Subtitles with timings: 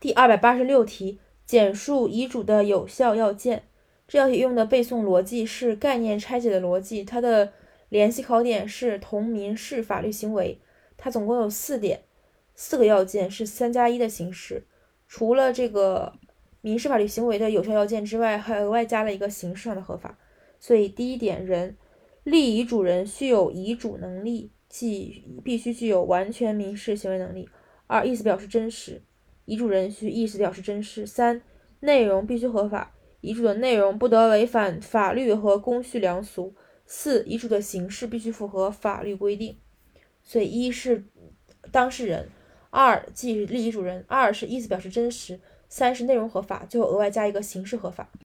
[0.00, 3.64] 第二百八十六题，简述遗嘱的有效要件。
[4.06, 7.52] 这道题用的背诵逻辑是概念拆解的逻辑，它的
[7.88, 10.60] 联系考点是同民事法律行为。
[10.96, 12.02] 它总共有四点，
[12.54, 14.64] 四个要件是三加一的形式。
[15.08, 16.12] 除了这个
[16.60, 20.16] 民事法律行为的有效要件之外，还额外加了一个形式上的合法。
[20.60, 21.76] 所以第一点，人
[22.22, 27.48] 立遗嘱人需有遗嘱能力，即必须具有完全民事行为能力。
[27.88, 29.02] 二，意思表示真实，
[29.48, 31.06] 遗嘱人需意思表示真实。
[31.06, 31.40] 三，
[31.80, 32.94] 内容必须合法。
[33.22, 36.54] 遗嘱的内容不得违反法律和公序良俗。
[36.84, 39.56] 四、遗嘱的形式必须符合法律规定。
[40.22, 41.04] 所以，一是
[41.72, 42.28] 当事人，
[42.68, 48.10] 二即立遗嘱人，二是意思表示真实，三是内容合法，最后额外加一个形式合法。